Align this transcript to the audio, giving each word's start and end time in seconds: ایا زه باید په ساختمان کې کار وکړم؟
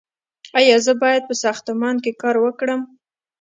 ایا 0.59 0.77
زه 0.85 0.93
باید 1.01 1.23
په 1.29 1.35
ساختمان 1.43 1.95
کې 2.03 2.11
کار 2.21 2.35
وکړم؟ 2.41 2.81